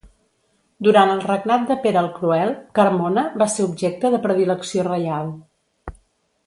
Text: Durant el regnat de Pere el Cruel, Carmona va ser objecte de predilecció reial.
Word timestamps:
Durant 0.87 1.11
el 1.15 1.19
regnat 1.25 1.67
de 1.73 1.77
Pere 1.83 2.01
el 2.03 2.09
Cruel, 2.17 2.55
Carmona 2.81 3.27
va 3.43 3.49
ser 3.57 3.69
objecte 3.69 4.11
de 4.17 4.21
predilecció 4.27 4.91
reial. 4.93 5.31